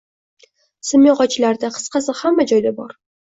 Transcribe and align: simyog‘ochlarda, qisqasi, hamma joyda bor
simyog‘ochlarda, 0.91 1.69
qisqasi, 1.77 2.17
hamma 2.23 2.47
joyda 2.55 2.73
bor 2.81 2.99